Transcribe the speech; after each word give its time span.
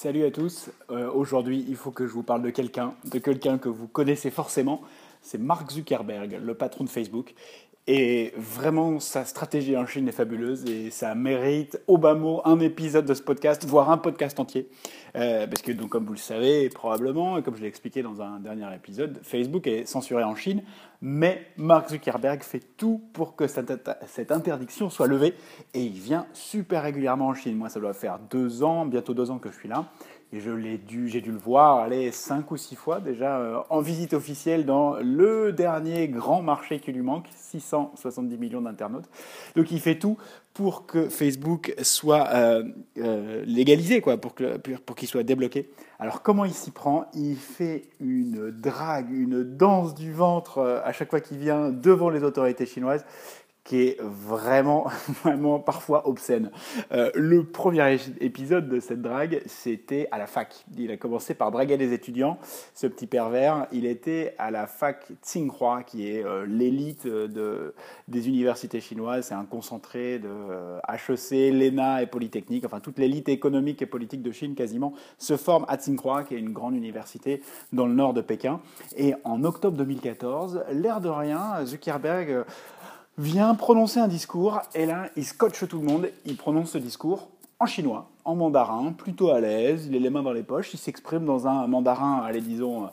Salut 0.00 0.24
à 0.24 0.30
tous. 0.30 0.70
Euh, 0.92 1.10
aujourd'hui, 1.10 1.66
il 1.68 1.74
faut 1.74 1.90
que 1.90 2.06
je 2.06 2.12
vous 2.12 2.22
parle 2.22 2.42
de 2.42 2.50
quelqu'un, 2.50 2.94
de 3.12 3.18
quelqu'un 3.18 3.58
que 3.58 3.68
vous 3.68 3.88
connaissez 3.88 4.30
forcément. 4.30 4.80
C'est 5.22 5.38
Mark 5.38 5.68
Zuckerberg, 5.72 6.38
le 6.40 6.54
patron 6.54 6.84
de 6.84 6.88
Facebook. 6.88 7.34
Et 7.88 8.32
vraiment, 8.36 9.00
sa 9.00 9.24
stratégie 9.24 9.76
en 9.76 9.86
Chine 9.86 10.06
est 10.06 10.12
fabuleuse 10.12 10.64
et 10.70 10.90
ça 10.90 11.16
mérite 11.16 11.80
au 11.88 11.98
bas 11.98 12.14
mot 12.14 12.42
un 12.44 12.60
épisode 12.60 13.06
de 13.06 13.14
ce 13.14 13.22
podcast, 13.22 13.64
voire 13.64 13.90
un 13.90 13.98
podcast 13.98 14.38
entier. 14.38 14.68
Euh, 15.16 15.48
parce 15.48 15.62
que, 15.62 15.72
donc, 15.72 15.88
comme 15.88 16.04
vous 16.04 16.12
le 16.12 16.18
savez 16.18 16.68
probablement, 16.68 17.36
et 17.38 17.42
comme 17.42 17.56
je 17.56 17.62
l'ai 17.62 17.66
expliqué 17.66 18.02
dans 18.02 18.22
un 18.22 18.38
dernier 18.38 18.72
épisode, 18.76 19.18
Facebook 19.24 19.66
est 19.66 19.84
censuré 19.84 20.22
en 20.22 20.36
Chine, 20.36 20.62
mais 21.00 21.46
Mark 21.56 21.90
Zuckerberg 21.90 22.42
fait 22.42 22.62
tout 22.76 23.00
pour 23.12 23.36
que 23.36 23.46
cette, 23.46 23.70
interdiction 24.32 24.90
soit 24.90 25.06
levée 25.06 25.34
et 25.74 25.82
il 25.82 25.92
vient 25.92 26.26
super 26.32 26.82
régulièrement 26.82 27.28
en 27.28 27.34
Chine. 27.34 27.56
Moi, 27.56 27.68
ça 27.68 27.78
doit 27.78 27.92
faire 27.92 28.18
deux 28.30 28.62
ans, 28.62 28.84
bientôt 28.84 29.14
deux 29.14 29.30
ans 29.30 29.38
que 29.38 29.50
je 29.50 29.56
suis 29.56 29.68
là. 29.68 29.86
Et 30.30 30.40
je 30.40 30.50
l'ai 30.50 30.76
dû, 30.76 31.08
j'ai 31.08 31.22
dû 31.22 31.32
le 31.32 31.38
voir 31.38 31.78
aller 31.78 32.12
cinq 32.12 32.50
ou 32.50 32.58
six 32.58 32.76
fois 32.76 33.00
déjà 33.00 33.38
euh, 33.38 33.60
en 33.70 33.80
visite 33.80 34.12
officielle 34.12 34.66
dans 34.66 34.96
le 34.96 35.52
dernier 35.52 36.06
grand 36.08 36.42
marché 36.42 36.80
qui 36.80 36.92
lui 36.92 37.00
manque, 37.00 37.28
670 37.30 38.36
millions 38.36 38.60
d'internautes. 38.60 39.08
Donc 39.56 39.70
il 39.70 39.80
fait 39.80 39.98
tout 39.98 40.18
pour 40.58 40.86
que 40.86 41.08
Facebook 41.08 41.72
soit 41.82 42.30
euh, 42.30 42.64
euh, 42.98 43.44
légalisé, 43.46 44.00
quoi, 44.00 44.16
pour 44.16 44.34
qu'il 44.34 44.58
pour 44.58 44.96
qu'il 44.96 45.06
soit 45.06 45.22
débloqué. 45.22 45.70
Alors 46.00 46.20
comment 46.20 46.44
il 46.44 46.52
s'y 46.52 46.72
prend? 46.72 47.04
Il 47.14 47.36
fait 47.36 47.84
une 48.00 48.50
drague, 48.50 49.08
une 49.12 49.44
danse 49.44 49.94
du 49.94 50.12
ventre 50.12 50.80
à 50.84 50.92
chaque 50.92 51.10
fois 51.10 51.20
qu'il 51.20 51.38
vient 51.38 51.70
devant 51.70 52.10
les 52.10 52.24
autorités 52.24 52.66
chinoises 52.66 53.04
qui 53.68 53.82
est 53.82 53.98
vraiment, 54.00 54.86
vraiment 55.22 55.58
parfois 55.58 56.08
obscène. 56.08 56.50
Euh, 56.90 57.10
le 57.14 57.44
premier 57.44 57.98
épisode 58.18 58.66
de 58.66 58.80
cette 58.80 59.02
drague, 59.02 59.42
c'était 59.44 60.08
à 60.10 60.16
la 60.16 60.26
fac. 60.26 60.64
Il 60.78 60.90
a 60.90 60.96
commencé 60.96 61.34
par 61.34 61.50
draguer 61.50 61.76
les 61.76 61.92
étudiants, 61.92 62.38
ce 62.72 62.86
petit 62.86 63.06
pervers. 63.06 63.66
Il 63.70 63.84
était 63.84 64.34
à 64.38 64.50
la 64.50 64.66
fac 64.66 65.08
Tsinghua, 65.22 65.82
qui 65.82 66.08
est 66.08 66.24
euh, 66.24 66.46
l'élite 66.46 67.06
de, 67.06 67.74
des 68.08 68.28
universités 68.28 68.80
chinoises. 68.80 69.26
C'est 69.26 69.34
un 69.34 69.44
concentré 69.44 70.18
de 70.18 70.30
HEC, 70.88 71.32
euh, 71.32 71.52
l'ENA 71.52 72.02
et 72.02 72.06
Polytechnique. 72.06 72.64
Enfin, 72.64 72.80
toute 72.80 72.98
l'élite 72.98 73.28
économique 73.28 73.82
et 73.82 73.86
politique 73.86 74.22
de 74.22 74.32
Chine, 74.32 74.54
quasiment, 74.54 74.94
se 75.18 75.36
forme 75.36 75.66
à 75.68 75.76
Tsinghua, 75.76 76.24
qui 76.24 76.34
est 76.34 76.38
une 76.38 76.54
grande 76.54 76.74
université 76.74 77.42
dans 77.74 77.84
le 77.84 77.92
nord 77.92 78.14
de 78.14 78.22
Pékin. 78.22 78.62
Et 78.96 79.12
en 79.24 79.44
octobre 79.44 79.76
2014, 79.76 80.64
l'air 80.72 81.02
de 81.02 81.10
rien, 81.10 81.66
Zuckerberg 81.66 82.46
vient 83.18 83.54
prononcer 83.54 84.00
un 84.00 84.08
discours, 84.08 84.62
et 84.74 84.86
là, 84.86 85.10
il 85.16 85.24
scotche 85.24 85.66
tout 85.68 85.80
le 85.80 85.84
monde, 85.84 86.08
il 86.24 86.36
prononce 86.36 86.70
ce 86.70 86.78
discours 86.78 87.28
en 87.60 87.66
chinois, 87.66 88.08
en 88.24 88.36
mandarin, 88.36 88.92
plutôt 88.92 89.30
à 89.30 89.40
l'aise, 89.40 89.86
il 89.86 89.96
a 89.96 89.98
les 89.98 90.10
mains 90.10 90.22
dans 90.22 90.32
les 90.32 90.44
poches, 90.44 90.72
il 90.74 90.78
s'exprime 90.78 91.24
dans 91.24 91.48
un 91.48 91.66
mandarin, 91.66 92.22
allez, 92.24 92.40
disons, 92.40 92.88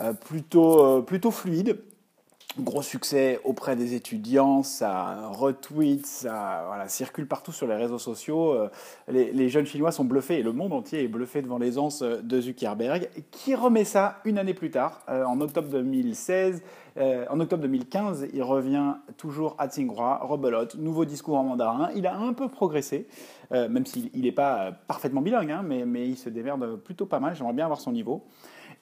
euh, 0.00 0.12
plutôt, 0.12 0.84
euh, 0.84 1.00
plutôt 1.00 1.30
fluide, 1.30 1.78
gros 2.58 2.82
succès 2.82 3.40
auprès 3.44 3.74
des 3.74 3.94
étudiants, 3.94 4.62
ça 4.62 5.28
retweet, 5.28 6.06
ça 6.06 6.84
circule 6.86 7.26
partout 7.26 7.52
sur 7.52 7.66
les 7.66 7.74
réseaux 7.74 7.98
sociaux. 7.98 8.52
Euh, 8.52 8.68
les, 9.08 9.48
jeunes 9.48 9.66
Chinois 9.66 9.90
sont 9.90 10.04
bluffés 10.04 10.38
et 10.38 10.42
le 10.42 10.52
monde 10.52 10.72
entier 10.72 11.02
est 11.02 11.08
bluffé 11.08 11.42
devant 11.42 11.58
l'aisance 11.58 12.02
de 12.02 12.40
Zuckerberg, 12.40 13.08
qui 13.30 13.54
remet 13.54 13.84
ça 13.84 14.20
une 14.24 14.38
année 14.38 14.54
plus 14.54 14.70
tard, 14.70 15.02
euh, 15.08 15.24
en 15.24 15.40
octobre 15.40 15.68
2016. 15.68 16.62
Euh, 16.96 17.24
en 17.28 17.40
octobre 17.40 17.62
2015, 17.62 18.28
il 18.32 18.42
revient 18.42 18.94
toujours 19.16 19.56
à 19.58 19.66
Tsinghua, 19.66 20.20
rebelote, 20.22 20.76
nouveau 20.76 21.04
discours 21.04 21.36
en 21.36 21.42
mandarin. 21.42 21.90
Il 21.96 22.06
a 22.06 22.16
un 22.16 22.32
peu 22.34 22.48
progressé, 22.48 23.08
même 23.50 23.84
s'il 23.84 24.10
n'est 24.14 24.32
pas 24.32 24.72
parfaitement 24.86 25.20
bilingue, 25.20 25.50
hein, 25.50 25.62
mais, 25.64 25.84
mais 25.84 26.08
il 26.08 26.16
se 26.16 26.28
démerde 26.28 26.76
plutôt 26.76 27.06
pas 27.06 27.18
mal. 27.18 27.34
J'aimerais 27.34 27.52
bien 27.52 27.64
avoir 27.64 27.80
son 27.80 27.92
niveau. 27.92 28.24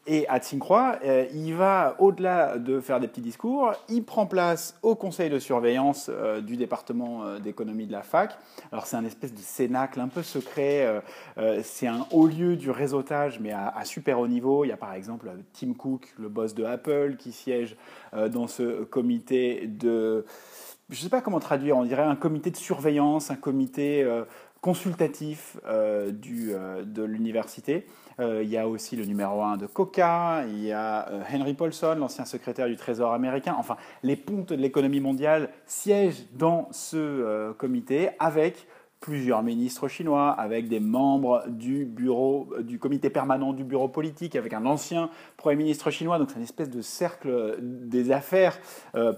Et 0.04 0.26
Tsinghua, 0.40 0.98
euh, 1.04 1.26
il 1.32 1.54
va, 1.54 1.94
au-delà 2.00 2.58
de 2.58 2.80
faire 2.80 2.98
des 2.98 3.06
petits 3.06 3.20
discours, 3.20 3.72
il 3.88 4.02
prend 4.02 4.26
place 4.26 4.76
au 4.82 4.96
conseil 4.96 5.30
de 5.30 5.38
surveillance 5.38 6.10
euh, 6.12 6.40
du 6.40 6.56
département 6.56 7.22
euh, 7.22 7.38
d'économie 7.38 7.86
de 7.86 7.92
la 7.92 8.02
fac. 8.02 8.36
Alors 8.72 8.86
c'est 8.86 8.96
un 8.96 9.04
espèce 9.04 9.32
de 9.32 9.38
cénacle 9.38 10.00
un 10.00 10.08
peu 10.08 10.24
secret, 10.24 11.02
c'est 11.62 11.86
un 11.86 12.06
haut 12.10 12.26
lieu 12.26 12.56
du 12.56 12.70
réseautage, 12.70 13.38
mais 13.38 13.52
à, 13.52 13.84
super 13.84 14.18
haut 14.18 14.26
niveau. 14.26 14.64
Il 14.64 14.68
y 14.68 14.72
a 14.72 14.76
par 14.76 14.94
exemple 14.94 15.30
Tim 15.52 15.74
Cook, 15.74 16.12
le 16.18 16.28
boss 16.28 16.54
de 16.54 16.64
Apple, 16.64 17.16
qui 17.18 17.32
siège 17.32 17.76
dans 18.12 18.46
ce 18.46 18.84
comité 18.84 19.66
de... 19.66 20.24
Je 20.90 20.98
ne 20.98 21.02
sais 21.02 21.08
pas 21.08 21.20
comment 21.20 21.40
traduire, 21.40 21.76
on 21.76 21.84
dirait 21.84 22.02
un 22.02 22.16
comité 22.16 22.50
de 22.50 22.56
surveillance, 22.56 23.30
un 23.30 23.36
comité 23.36 24.06
consultatif 24.62 25.58
du, 26.12 26.52
de 26.84 27.02
l'université. 27.02 27.86
Euh, 28.20 28.42
il 28.42 28.50
y 28.50 28.56
a 28.56 28.68
aussi 28.68 28.96
le 28.96 29.04
numéro 29.04 29.42
1 29.42 29.56
de 29.56 29.66
Coca, 29.66 30.44
il 30.46 30.62
y 30.64 30.72
a 30.72 31.08
euh, 31.08 31.22
Henry 31.32 31.54
Paulson, 31.54 31.96
l'ancien 31.98 32.24
secrétaire 32.24 32.66
du 32.66 32.76
Trésor 32.76 33.12
américain. 33.12 33.54
Enfin, 33.58 33.76
les 34.02 34.16
pontes 34.16 34.50
de 34.50 34.54
l'économie 34.54 35.00
mondiale 35.00 35.50
siègent 35.66 36.24
dans 36.34 36.68
ce 36.72 36.96
euh, 36.96 37.52
comité 37.52 38.10
avec 38.18 38.66
plusieurs 39.02 39.42
ministres 39.42 39.88
chinois, 39.88 40.30
avec 40.30 40.68
des 40.68 40.80
membres 40.80 41.44
du 41.48 41.84
bureau, 41.84 42.48
du 42.60 42.78
comité 42.78 43.10
permanent 43.10 43.52
du 43.52 43.64
bureau 43.64 43.88
politique, 43.88 44.34
avec 44.34 44.54
un 44.54 44.64
ancien 44.64 45.10
premier 45.36 45.56
ministre 45.56 45.90
chinois. 45.90 46.18
Donc 46.18 46.30
c'est 46.30 46.36
une 46.36 46.44
espèce 46.44 46.70
de 46.70 46.80
cercle 46.80 47.58
des 47.60 48.12
affaires 48.12 48.58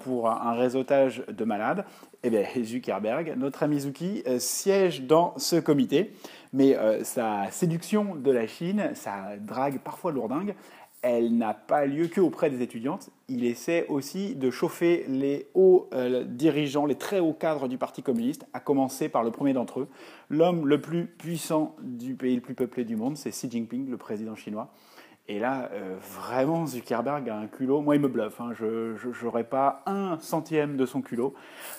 pour 0.02 0.28
un 0.28 0.54
réseautage 0.54 1.22
de 1.28 1.44
malades. 1.44 1.84
Eh 2.24 2.30
bien 2.30 2.44
Zuckerberg, 2.64 3.34
notre 3.36 3.62
ami 3.62 3.80
Zuki, 3.80 4.24
siège 4.38 5.02
dans 5.02 5.34
ce 5.36 5.56
comité. 5.56 6.14
Mais 6.54 6.76
euh, 6.76 7.02
sa 7.02 7.50
séduction 7.50 8.14
de 8.14 8.30
la 8.30 8.46
Chine, 8.46 8.92
sa 8.94 9.36
drague 9.40 9.80
parfois 9.80 10.12
lourdingue, 10.12 10.54
elle 11.04 11.36
n'a 11.36 11.52
pas 11.52 11.84
lieu 11.84 12.08
qu'auprès 12.08 12.48
des 12.48 12.62
étudiantes. 12.62 13.10
Il 13.28 13.44
essaie 13.44 13.86
aussi 13.88 14.34
de 14.34 14.50
chauffer 14.50 15.04
les 15.06 15.48
hauts 15.52 15.86
euh, 15.92 16.24
dirigeants, 16.24 16.86
les 16.86 16.94
très 16.94 17.20
hauts 17.20 17.34
cadres 17.34 17.68
du 17.68 17.76
Parti 17.76 18.02
communiste, 18.02 18.46
à 18.54 18.60
commencer 18.60 19.10
par 19.10 19.22
le 19.22 19.30
premier 19.30 19.52
d'entre 19.52 19.80
eux, 19.80 19.88
l'homme 20.30 20.66
le 20.66 20.80
plus 20.80 21.04
puissant 21.04 21.76
du 21.82 22.14
pays 22.14 22.34
le 22.34 22.40
plus 22.40 22.54
peuplé 22.54 22.84
du 22.84 22.96
monde, 22.96 23.18
c'est 23.18 23.30
Xi 23.30 23.50
Jinping, 23.50 23.90
le 23.90 23.98
président 23.98 24.34
chinois. 24.34 24.72
Et 25.28 25.38
là, 25.38 25.70
euh, 25.72 25.96
vraiment, 26.00 26.66
Zuckerberg 26.66 27.28
a 27.30 27.38
un 27.38 27.46
culot. 27.46 27.80
Moi, 27.80 27.96
il 27.96 28.02
me 28.02 28.08
bluffe. 28.08 28.40
Hein. 28.40 28.52
Je 28.52 29.24
n'aurais 29.24 29.44
pas 29.44 29.82
un 29.86 30.18
centième 30.20 30.76
de 30.76 30.84
son 30.84 31.00
culot. 31.00 31.34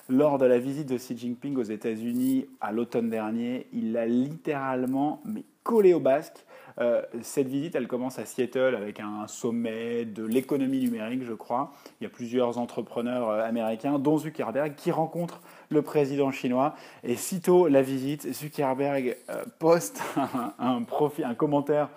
Lors 0.09 0.39
de 0.39 0.45
la 0.45 0.57
visite 0.57 0.89
de 0.89 0.97
Xi 0.97 1.15
Jinping 1.15 1.55
aux 1.57 1.63
États-Unis 1.63 2.47
à 2.59 2.71
l'automne 2.71 3.09
dernier, 3.09 3.67
il 3.71 3.91
l'a 3.91 4.07
littéralement 4.07 5.21
mais 5.25 5.43
collé 5.65 5.93
au 5.93 5.99
basque. 5.99 6.45
Euh, 6.79 7.01
cette 7.21 7.47
visite, 7.47 7.75
elle 7.75 7.87
commence 7.87 8.19
à 8.19 8.25
Seattle 8.25 8.75
avec 8.75 8.99
un 8.99 9.27
sommet 9.27 10.05
de 10.05 10.23
l'économie 10.25 10.79
numérique, 10.79 11.23
je 11.23 11.33
crois. 11.33 11.71
Il 11.99 12.03
y 12.03 12.07
a 12.07 12.09
plusieurs 12.09 12.57
entrepreneurs 12.57 13.29
euh, 13.29 13.43
américains, 13.43 13.97
dont 13.97 14.17
Zuckerberg, 14.17 14.75
qui 14.75 14.91
rencontrent 14.91 15.41
le 15.69 15.81
président 15.81 16.31
chinois. 16.31 16.75
Et 17.03 17.15
sitôt 17.15 17.67
la 17.67 17.81
visite, 17.81 18.31
Zuckerberg 18.31 19.15
euh, 19.29 19.43
poste 19.57 20.03
un, 20.59 20.83
un 21.23 21.33
commentaire 21.33 21.89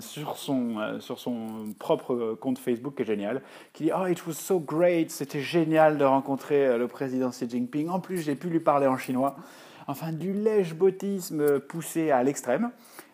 sur, 0.00 0.36
son, 0.36 0.98
sur 1.00 1.18
son 1.18 1.74
propre 1.78 2.36
compte 2.40 2.58
Facebook, 2.58 2.96
qui 2.96 3.02
est 3.02 3.06
génial, 3.06 3.40
qui 3.72 3.84
dit 3.84 3.90
Oh, 3.96 4.06
it 4.06 4.26
was 4.26 4.34
so 4.34 4.58
great, 4.58 5.10
c'était 5.10 5.40
génial 5.40 5.96
de 5.96 6.04
rencontrer 6.04 6.76
le 6.76 6.88
président 6.88 7.30
Xi 7.30 7.48
Jinping. 7.48 7.88
En 7.88 8.00
plus, 8.00 8.18
j'ai 8.18 8.34
pu 8.34 8.48
lui 8.48 8.60
parler 8.60 8.86
en 8.88 8.98
chinois. 8.98 9.36
Enfin, 9.88 10.12
du 10.12 10.34
lèche-bottisme 10.34 11.60
poussé 11.60 12.10
à 12.10 12.22
l'extrême. 12.22 12.70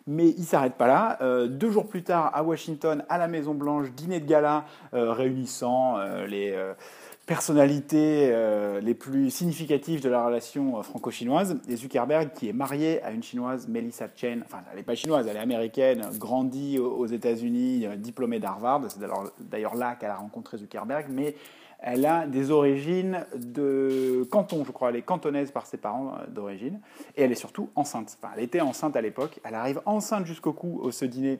Mais 0.07 0.29
il 0.29 0.41
ne 0.41 0.45
s'arrête 0.45 0.75
pas 0.75 0.87
là. 0.87 1.17
Euh, 1.21 1.47
deux 1.47 1.71
jours 1.71 1.87
plus 1.87 2.03
tard, 2.03 2.29
à 2.35 2.43
Washington, 2.43 3.03
à 3.09 3.17
la 3.17 3.27
Maison-Blanche, 3.27 3.91
dîner 3.91 4.19
de 4.19 4.25
gala 4.27 4.65
euh, 4.93 5.13
réunissant 5.13 5.97
euh, 5.97 6.27
les 6.27 6.55
personnalités 7.25 8.31
les 8.83 8.93
plus 8.93 9.31
significatives 9.31 9.99
de 10.03 10.09
la 10.09 10.23
relation 10.23 10.83
franco-chinoise. 10.83 11.57
Et 11.67 11.75
Zuckerberg, 11.75 12.33
qui 12.35 12.49
est 12.49 12.53
marié 12.53 13.01
à 13.01 13.09
une 13.09 13.23
chinoise, 13.23 13.67
Melissa 13.67 14.07
Chen, 14.15 14.43
enfin, 14.45 14.59
elle 14.69 14.77
n'est 14.77 14.83
pas 14.83 14.93
chinoise, 14.93 15.25
elle 15.27 15.37
est 15.37 15.39
américaine, 15.39 16.05
grandie 16.19 16.77
aux 16.77 17.07
États-Unis, 17.07 17.87
diplômée 17.97 18.37
d'Harvard. 18.37 18.81
C'est 18.89 18.99
d'ailleurs 19.39 19.73
là 19.73 19.95
qu'elle 19.95 20.11
a 20.11 20.17
rencontré 20.17 20.57
Zuckerberg. 20.57 21.07
Mais 21.09 21.35
elle 21.87 22.07
a 22.07 22.25
des 22.25 22.49
origines 22.49 23.27
de 23.35 24.27
canton, 24.31 24.65
je 24.65 24.71
crois. 24.71 24.89
Elle 24.89 24.95
est 24.95 25.03
cantonaise 25.03 25.51
par 25.51 25.67
ses 25.67 25.77
parents 25.77 26.15
euh, 26.15 26.25
d'origine. 26.27 26.81
Et 27.15 27.21
elle 27.21 27.31
est 27.31 27.35
surtout 27.35 27.69
enceinte. 27.75 28.17
Enfin, 28.19 28.33
elle 28.35 28.43
était 28.43 28.59
enceinte 28.59 28.95
à 28.95 29.01
l'époque. 29.01 29.39
Elle 29.43 29.53
arrive 29.53 29.79
enceinte 29.85 30.25
jusqu'au 30.25 30.51
cou 30.51 30.79
au 30.81 30.89
ce 30.89 31.05
dîner 31.05 31.39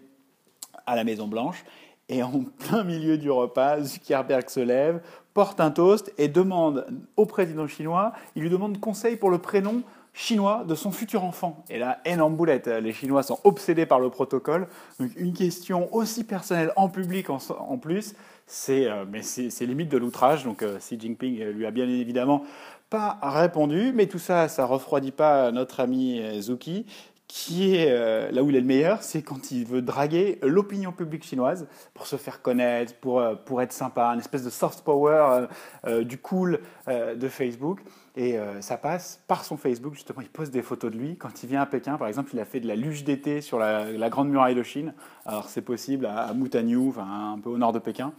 à 0.86 0.96
la 0.96 1.04
Maison 1.04 1.28
Blanche. 1.28 1.66
Et 2.10 2.22
en 2.22 2.44
plein 2.60 2.84
milieu 2.84 3.18
du 3.18 3.32
repas, 3.32 3.82
Zuckerberg 3.82 4.48
se 4.48 4.60
lève, 4.60 5.02
porte 5.34 5.60
un 5.60 5.72
toast 5.72 6.14
et 6.20 6.28
demande 6.28 6.86
au 7.18 7.26
président 7.26 7.66
chinois, 7.66 8.14
il 8.36 8.44
lui 8.44 8.52
demande 8.52 8.80
conseil 8.80 9.16
pour 9.16 9.32
le 9.32 9.40
prénom 9.40 9.82
chinois 10.16 10.64
de 10.66 10.74
son 10.74 10.92
futur 10.92 11.24
enfant. 11.24 11.64
Et 11.70 11.78
là, 11.78 12.00
énorme 12.06 12.36
boulette. 12.36 12.68
Les 12.68 12.94
Chinois 12.94 13.22
sont 13.22 13.40
obsédés 13.44 13.86
par 13.86 14.00
le 14.00 14.10
protocole. 14.10 14.68
Donc 15.00 15.12
une 15.18 15.34
question 15.34 15.94
aussi 15.94 16.24
personnelle 16.24 16.72
en 16.78 16.88
public 16.90 17.30
en, 17.30 17.78
plus, 17.78 18.16
c'est 18.48 18.88
euh, 18.88 19.06
c'est 19.22 19.66
limite 19.66 19.90
de 19.90 19.98
l'outrage. 19.98 20.46
Donc 20.46 20.64
euh, 20.64 20.80
Xi 20.80 20.98
Jinping 21.00 21.44
lui 21.50 21.66
a 21.66 21.72
bien 21.72 21.88
évidemment 21.88 22.44
pas 22.90 23.20
répondu. 23.22 23.92
Mais 23.94 24.08
tout 24.08 24.20
ça, 24.20 24.48
ça 24.48 24.66
refroidit 24.66 25.12
pas 25.12 25.52
notre 25.52 25.82
ami 25.82 26.22
Zuki 26.42 26.86
qui 27.28 27.76
est 27.76 27.88
euh, 27.90 28.32
là 28.32 28.44
où 28.44 28.50
il 28.50 28.56
est 28.56 28.62
le 28.62 28.68
meilleur, 28.68 29.02
c'est 29.02 29.24
quand 29.24 29.52
il 29.52 29.66
veut 29.66 29.82
draguer 29.82 30.38
l'opinion 30.44 30.92
publique 30.92 31.24
chinoise 31.24 31.68
pour 31.94 32.06
se 32.06 32.18
faire 32.18 32.42
connaître, 32.42 32.94
pour, 32.96 33.20
euh, 33.20 33.36
pour 33.36 33.62
être 33.62 33.74
sympa, 33.74 34.08
une 34.10 34.20
espèce 34.20 34.44
de 34.44 34.50
soft 34.50 34.82
power 34.84 35.48
euh, 35.88 36.04
du 36.04 36.18
cool 36.18 36.60
de 36.88 37.28
Facebook. 37.28 37.80
Et 38.18 38.38
ça 38.62 38.78
passe 38.78 39.22
par 39.28 39.44
son 39.44 39.58
Facebook, 39.58 39.94
justement, 39.94 40.22
il 40.22 40.30
poste 40.30 40.54
des 40.54 40.62
photos 40.62 40.90
de 40.90 40.98
lui. 40.98 41.18
Quand 41.18 41.44
il 41.44 41.50
vient 41.50 41.62
à 41.62 41.66
Pékin, 41.66 41.98
par 41.98 42.08
exemple, 42.08 42.30
il 42.34 42.40
a 42.40 42.46
fait 42.46 42.62
de 42.62 42.68
la 42.68 42.76
luge 42.76 43.04
d'été 43.04 43.42
sur 43.42 43.60
la, 43.60 44.10
grande 44.10 44.30
muraille 44.30 44.56
de 44.56 44.64
Chine. 44.64 44.94
Alors 45.26 45.50
c'est 45.50 45.62
possible 45.62 46.06
à, 46.06 46.28
à 46.28 46.34
enfin, 46.34 47.34
un 47.34 47.40
peu 47.40 47.50
au 47.50 47.58
nord 47.58 47.74
de 47.74 47.80
Pékin. 47.80 48.14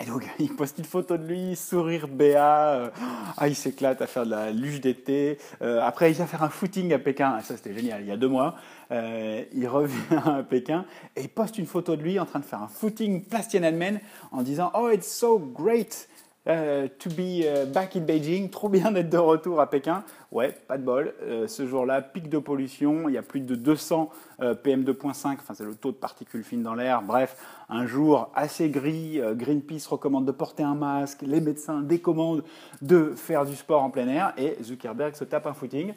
Et 0.00 0.06
donc, 0.06 0.28
il 0.38 0.54
poste 0.54 0.78
une 0.78 0.84
photo 0.84 1.16
de 1.16 1.26
lui, 1.26 1.56
sourire 1.56 2.08
béat, 2.08 2.74
euh, 2.74 2.90
ah, 3.36 3.48
il 3.48 3.54
s'éclate 3.54 4.02
à 4.02 4.06
faire 4.06 4.24
de 4.24 4.30
la 4.30 4.50
luge 4.50 4.80
d'été. 4.80 5.38
Euh, 5.62 5.80
après, 5.82 6.10
il 6.10 6.16
va 6.16 6.26
faire 6.26 6.42
un 6.42 6.48
footing 6.48 6.92
à 6.92 6.98
Pékin, 6.98 7.40
ça 7.40 7.56
c'était 7.56 7.74
génial, 7.74 8.02
il 8.02 8.08
y 8.08 8.12
a 8.12 8.16
deux 8.16 8.28
mois. 8.28 8.56
Euh, 8.90 9.44
il 9.52 9.66
revient 9.68 9.94
à 10.26 10.42
Pékin 10.42 10.84
et 11.16 11.22
il 11.22 11.28
poste 11.28 11.58
une 11.58 11.66
photo 11.66 11.96
de 11.96 12.02
lui 12.02 12.18
en 12.18 12.26
train 12.26 12.40
de 12.40 12.44
faire 12.44 12.62
un 12.62 12.68
footing 12.68 13.24
place 13.24 13.48
Tiananmen 13.48 14.00
en 14.30 14.42
disant 14.42 14.70
«Oh, 14.74 14.90
it's 14.90 15.10
so 15.10 15.38
great 15.38 16.08
Uh, 16.46 16.88
to 16.98 17.08
be 17.08 17.42
uh, 17.46 17.64
back 17.64 17.96
in 17.96 18.00
Beijing, 18.00 18.50
trop 18.50 18.68
bien 18.68 18.92
d'être 18.92 19.08
de 19.08 19.16
retour 19.16 19.62
à 19.62 19.70
Pékin. 19.70 20.04
Ouais, 20.30 20.52
pas 20.68 20.76
de 20.76 20.82
bol. 20.82 21.14
Euh, 21.22 21.48
ce 21.48 21.66
jour-là, 21.66 22.02
pic 22.02 22.28
de 22.28 22.36
pollution, 22.36 23.08
il 23.08 23.14
y 23.14 23.18
a 23.18 23.22
plus 23.22 23.40
de 23.40 23.54
200 23.54 24.10
PM2.5, 24.40 25.34
enfin 25.34 25.54
c'est 25.54 25.64
le 25.64 25.74
taux 25.74 25.92
de 25.92 25.96
particules 25.96 26.44
fines 26.44 26.62
dans 26.62 26.74
l'air. 26.74 27.00
Bref, 27.00 27.36
un 27.70 27.86
jour 27.86 28.30
assez 28.34 28.68
gris. 28.68 29.20
Euh, 29.20 29.34
Greenpeace 29.34 29.86
recommande 29.88 30.26
de 30.26 30.32
porter 30.32 30.62
un 30.62 30.74
masque, 30.74 31.22
les 31.22 31.40
médecins 31.40 31.80
décommandent 31.80 32.44
de 32.82 33.14
faire 33.16 33.46
du 33.46 33.56
sport 33.56 33.82
en 33.82 33.90
plein 33.90 34.08
air 34.08 34.34
et 34.36 34.56
Zuckerberg 34.62 35.14
se 35.14 35.24
tape 35.24 35.46
un 35.46 35.54
footing. 35.54 35.94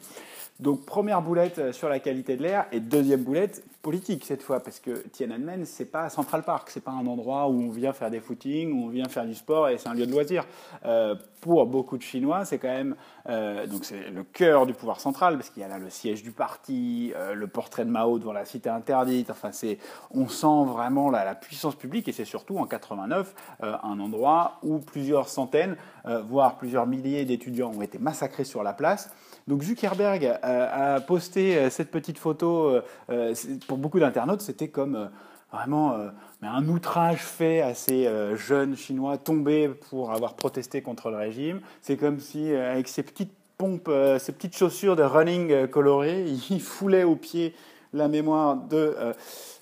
Donc 0.60 0.86
première 0.86 1.22
boulette 1.22 1.60
euh, 1.60 1.72
sur 1.72 1.88
la 1.88 2.00
qualité 2.00 2.36
de 2.36 2.42
l'air 2.42 2.66
et 2.72 2.80
deuxième 2.80 3.24
boulette 3.24 3.64
politique 3.84 4.26
cette 4.26 4.42
fois 4.42 4.60
parce 4.60 4.80
que 4.80 5.08
Tiananmen 5.10 5.66
c'est 5.66 5.86
pas 5.86 6.10
Central 6.10 6.42
Park, 6.42 6.72
c'est 6.72 6.84
pas 6.84 6.92
un 6.92 7.06
endroit 7.06 7.48
où 7.48 7.62
on 7.62 7.70
vient 7.70 7.94
faire 7.94 8.10
des 8.10 8.20
footings, 8.20 8.74
où 8.74 8.86
on 8.86 8.90
vient 8.90 9.08
faire 9.08 9.26
du 9.26 9.36
sport 9.36 9.70
et 9.70 9.78
c'est 9.78 9.88
un 9.88 9.94
lieu 9.94 10.08
de 10.08 10.12
loisir. 10.12 10.46
Euh, 10.84 11.14
pour 11.42 11.68
beaucoup 11.68 11.96
de 11.96 12.02
Chinois, 12.02 12.44
c'est 12.44 12.58
quand 12.58 12.70
même 12.70 12.96
euh, 13.30 13.68
donc 13.68 13.86
c'est 13.86 14.10
le 14.10 14.24
cœur 14.24 14.66
du 14.66 14.74
pouvoir 14.74 15.00
central 15.00 15.38
parce 15.38 15.52
qu'il 15.52 15.62
y 15.62 15.64
a 15.64 15.68
là 15.68 15.78
le 15.78 15.92
siège 15.92 16.24
du 16.24 16.32
parti, 16.32 17.14
le 17.36 17.48
portrait 17.48 17.86
de 17.86 17.92
Mao 17.92 18.18
devant 18.18 18.34
la 18.34 18.44
cité 18.44 18.70
interdite. 18.70 19.30
Enfin 19.30 19.52
c'est 19.52 19.78
on 20.10 20.28
sent 20.28 20.66
vraiment 20.66 21.12
la, 21.12 21.24
la 21.24 21.36
puissance 21.36 21.76
publique 21.76 22.08
et 22.08 22.14
c'est 22.14 22.26
surtout 22.26 22.58
en 22.58 22.66
89 22.66 23.36
un 23.62 24.00
endroit 24.00 24.58
où 24.64 24.80
plusieurs 24.80 25.30
centaines 25.30 25.78
voire 26.04 26.58
plusieurs 26.58 26.88
milliers 26.88 27.26
d'étudiants 27.26 27.72
ont 27.72 27.82
été 27.84 28.00
massacrés 28.00 28.44
sur 28.44 28.64
la 28.64 28.74
place. 28.74 29.12
Donc 29.48 29.64
Zuckerberg 29.64 30.38
a, 30.44 31.00
posté 31.00 31.58
euh, 31.58 31.70
cette 31.70 31.90
petite 31.90 32.18
photo, 32.18 32.68
euh, 32.68 32.82
euh, 33.10 33.34
pour 33.68 33.78
beaucoup 33.78 34.00
d'internautes, 34.00 34.42
c'était 34.42 34.68
comme 34.68 35.10
vraiment 35.52 35.96
un 36.42 36.68
outrage 36.68 37.20
fait 37.20 37.62
à 37.62 37.74
ces 37.74 38.12
jeunes 38.36 38.76
Chinois 38.76 39.18
tombés 39.18 39.70
pour 39.70 40.12
avoir 40.12 40.34
protesté 40.34 40.82
contre 40.82 41.10
le 41.10 41.16
régime. 41.16 41.62
C'est 41.82 41.96
comme 41.96 42.20
si, 42.20 42.54
avec 42.54 42.90
ces 42.90 43.02
petites 43.02 43.32
pompes, 43.58 43.90
ces 44.20 44.34
petites 44.34 44.58
chaussures 44.58 44.98
de 44.98 45.04
running 45.04 45.68
colorées, 45.68 46.26
il 46.50 46.62
foulait 46.62 47.06
au 47.06 47.16
pied 47.16 47.56
la 47.94 48.10
mémoire 48.10 48.58
de, 48.58 48.98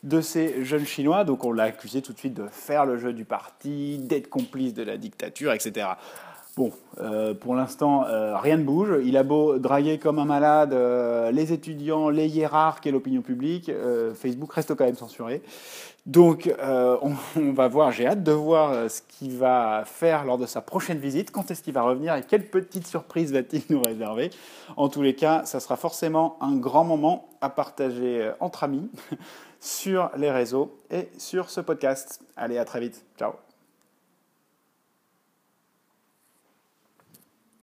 de 0.02 0.22
ces 0.22 0.66
jeunes 0.66 0.88
Chinois. 0.88 1.24
Donc 1.24 1.46
on 1.46 1.52
l'a 1.52 1.66
accusé 1.66 2.02
tout 2.02 2.14
de 2.14 2.18
suite 2.18 2.34
de 2.34 2.48
faire 2.48 2.88
le 2.88 2.98
jeu 2.98 3.14
du 3.14 3.24
parti, 3.24 4.00
d'être 4.00 4.28
complice 4.28 4.74
de 4.74 4.82
la 4.82 4.98
dictature, 4.98 5.54
etc. 5.54 5.86
Bon, 6.58 6.72
euh, 7.02 7.34
pour 7.34 7.54
l'instant, 7.54 8.06
euh, 8.06 8.38
rien 8.38 8.56
ne 8.56 8.64
bouge. 8.64 9.02
Il 9.04 9.18
a 9.18 9.24
beau 9.24 9.60
draguer 9.60 10.00
comme 10.00 10.20
un 10.20 10.26
malade 10.26 10.72
euh, 10.72 11.30
les 11.32 11.52
étudiants, 11.52 12.10
les 12.10 12.30
hiérarques 12.30 12.88
et 12.88 12.92
l'opinion 12.92 13.22
publique, 13.22 13.70
Facebook 14.16 14.54
reste 14.54 14.74
quand 14.74 14.86
même 14.86 14.96
censuré. 14.96 15.42
Donc, 16.06 16.54
on, 16.62 17.14
on, 17.36 17.52
va 17.52 17.68
voir, 17.68 17.92
j'ai 17.92 18.08
hâte 18.08 18.24
de 18.24 18.32
voir 18.32 18.90
ce 18.90 19.02
qu'il 19.02 19.36
va 19.36 19.84
faire 19.86 20.24
lors 20.24 20.38
de 20.38 20.46
sa 20.46 20.62
prochaine 20.62 21.00
visite, 21.00 21.32
quand 21.32 21.50
est-ce 21.52 21.64
qu'il 21.64 21.74
va 21.74 21.82
revenir 21.82 22.16
et 22.16 22.22
quelle 22.22 22.46
petite 22.46 22.88
surprise 22.88 23.34
va-t-il 23.34 23.64
nous 23.70 23.82
réserver? 23.82 24.30
En 24.78 24.88
tous 24.88 25.02
les 25.02 25.16
cas, 25.16 25.44
ça 25.46 25.60
sera 25.60 25.76
forcément 25.76 26.38
un 26.42 26.56
grand 26.56 26.84
moment 26.84 27.28
à 27.42 27.50
partager 27.50 28.32
entre 28.40 28.64
amis 28.64 28.90
sur 29.60 30.12
les 30.16 30.32
réseaux 30.32 30.78
et 30.92 31.10
sur 31.18 31.50
ce 31.50 31.60
podcast. 31.60 32.22
Allez, 32.38 32.60
à 32.60 32.66
très 32.66 32.80
vite. 32.80 33.04
Ciao. 33.18 33.34